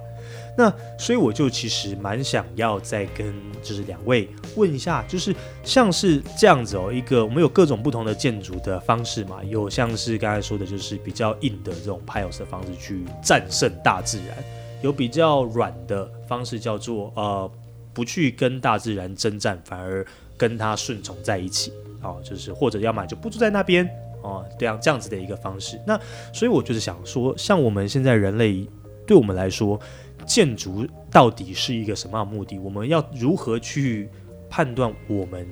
[0.58, 3.34] 那所以我就其实蛮想要再跟
[3.64, 5.34] 就是两位问一下，就是
[5.64, 14.43] 像是这样子哦，一个我们有各种不同的建筑的方式嘛，有像是刚才说的，就是比较硬的这种 piles 的方式去战胜大自然，
[14.82, 17.49] 有比较软的方式叫做呃
[17.93, 21.72] 不去跟大自然征战，反而跟它顺从在一起
[22.04, 23.89] 哦，就是或者要么就不住在那边
[24.22, 25.80] 哦，这样这样子的一个方式。
[25.88, 25.97] 那
[26.34, 28.68] 所以我就是想说，像我们现在人类
[29.08, 29.80] 对我们来说。
[30.26, 32.57] 建筑到底是一个什么样的目的？
[32.59, 34.09] 我们要如何去
[34.49, 35.45] 判断我们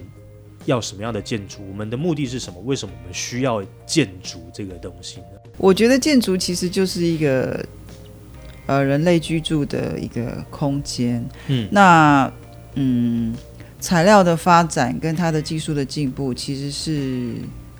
[0.66, 1.60] 要什么样的建筑？
[1.70, 2.60] 我们的目的是什么？
[2.62, 5.28] 为什么我们需要建筑这个东西呢？
[5.58, 7.66] 我觉得建筑其实就是一个
[8.66, 11.26] 呃人类居住的一个空间。
[11.48, 12.32] 嗯，那
[12.76, 13.34] 嗯
[13.80, 17.36] 材料的发展跟它的技术的进步，其实是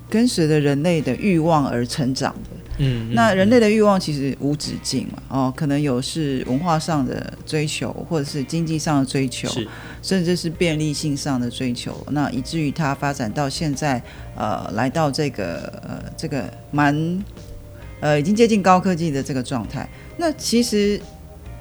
[0.08, 2.50] 跟随着人类的欲望而成长的。
[2.82, 9.50] 嗯，那人类的欲望其实无止境嘛，哦，可能有是文化上的追求，或者是经济上的追求，
[10.00, 14.02] 甚至是便利性上的追求，那以至于它发展到现在，
[14.34, 17.22] 呃，来到这个呃这个蛮
[18.00, 19.86] 呃已经接近高科技的这个状态。
[20.16, 20.98] 那其实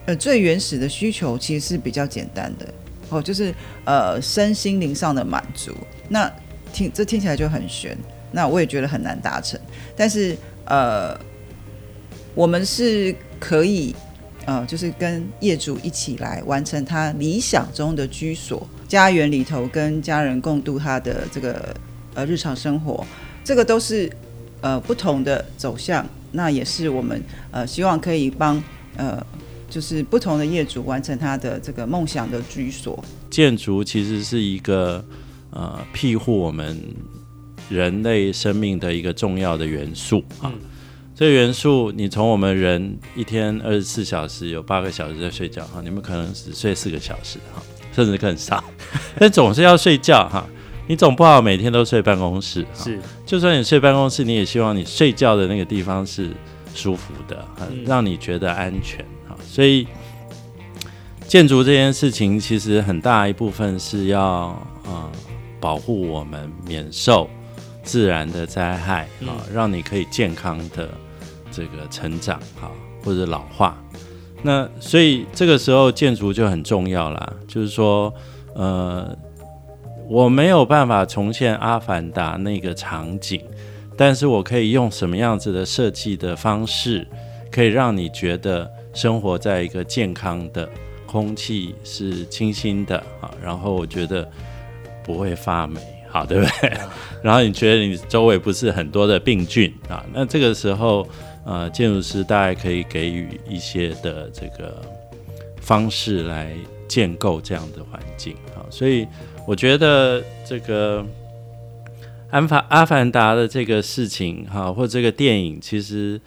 [0.06, 2.74] 呃最原始的需求其实是比较简单的，
[3.10, 3.54] 哦，就是
[3.84, 5.76] 呃身心灵上的满足。
[6.08, 6.32] 那
[6.72, 7.98] 听这听起来就很悬，
[8.32, 9.60] 那我也觉得很难达成，
[9.98, 10.38] 但是。
[10.70, 11.20] 呃，
[12.36, 13.94] 我们是可以，
[14.46, 21.76] 呃，就是跟业主一起来完成他理想中的居所、家园里头跟家人共度他的这个
[22.14, 23.04] 呃日常生活，
[23.44, 24.12] 这个都是
[24.62, 26.08] 呃不同的走向。
[26.32, 28.64] 那也是我们呃希望可以帮
[28.96, 29.20] 呃
[29.68, 33.04] 就是不同的业主完成他的这个梦想的居所。
[33.32, 35.04] 建筑其实是一个
[35.50, 36.78] 呃庇护我们。
[37.70, 40.52] 人类生命的一个重要的元素啊，
[41.16, 47.62] 这个元素，你从我们人一天二十四小时有八个小时在睡觉哈，你们可能只睡四个小时哈，
[47.94, 48.64] 甚至更少，
[49.20, 50.46] 但总是要睡觉哈。
[50.88, 56.32] 你总不好每天都睡办公室，是，就算你睡办公室，你也希望你睡觉的那个地方是
[56.74, 57.48] 舒服的，
[57.86, 59.36] 让你觉得安全哈。
[59.48, 59.86] 所以
[61.28, 64.24] 建筑这件事情，其实很大一部分是要
[64.84, 65.12] 啊
[65.60, 67.30] 保护我们免受。
[67.90, 70.88] 自然的灾害啊，让你可以健康的
[71.50, 72.70] 这个成长啊，
[73.04, 73.76] 或者老化。
[74.44, 78.14] 那所以这个时候建筑就很重要啦，就是说，
[78.54, 79.18] 呃，
[80.08, 83.42] 我没有办法重现阿凡达那个场景，
[83.98, 87.08] 但是我可以用什么样子的设计的方式，
[87.52, 90.70] 可以让你觉得生活在一个健康的
[91.08, 94.30] 空气是清新的啊，然后我觉得
[95.04, 96.78] 不会发霉，好对不对？
[97.24, 101.08] 然后你觉得你周围不是很多的病菌啊，那这个时候。
[101.46, 104.80] 呃，建筑师大概可以给予一些的这个
[105.60, 106.52] 方式来
[106.88, 109.08] 建构这样的环境啊，所以
[109.48, 111.04] 我觉得这个
[112.30, 116.22] 安法阿凡达的这个事情哈，或这个电影其实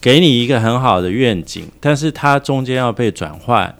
[0.00, 3.72] 给你一个很好的愿景，但是它中间要被转换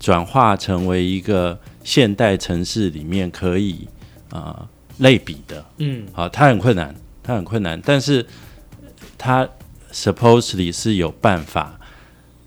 [0.00, 3.86] 转化成为一个现代城市里面可以
[4.30, 4.68] 啊
[5.02, 8.26] 类比的，嗯，好，它很困难，它很困难，但是
[9.18, 9.46] 它。
[9.94, 11.78] Supposedly 是有办法，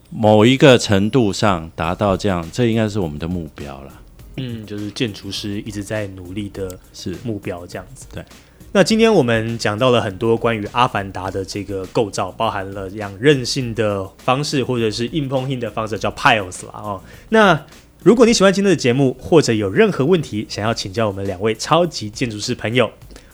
[0.09, 3.93] 某一个程度上达到这样，这应该是我们的目标了。
[4.37, 8.07] 嗯，就是建筑师一直在努力的是目标这样子。
[8.11, 8.25] 对。
[8.71, 16.71] 那今天我们讲到了很多关于阿凡达的这个构造，包含了这样韧性的方式，或者是硬碰硬的方式，叫 Piles 啦。
[16.73, 16.99] 哦。
[17.29, 17.63] 那
[18.05, 22.91] 如果你喜欢今天的节目，或者有任何问题想要请教我们两位超级建筑师朋友，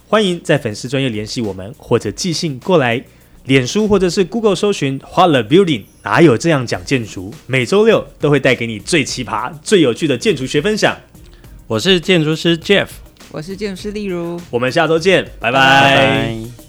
[0.08, 3.04] 欢迎在粉丝专业联系我们，或者寄信过来。
[3.44, 7.34] 脸书或者是 Google 搜寻“花了 Building”，哪有这样讲建筑？
[7.48, 10.98] 每周六都会带给你最奇葩、最有趣的建筑学分享。
[11.68, 12.88] 我是建筑师 Jeff，
[13.32, 16.61] 我是建筑师例如，我们下周见，拜拜。